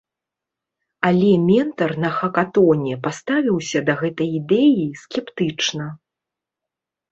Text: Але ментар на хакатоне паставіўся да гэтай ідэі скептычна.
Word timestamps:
Але 1.09 1.27
ментар 1.49 1.91
на 2.05 2.09
хакатоне 2.19 2.93
паставіўся 3.09 3.79
да 3.91 3.99
гэтай 4.01 4.29
ідэі 4.41 4.83
скептычна. 5.05 5.85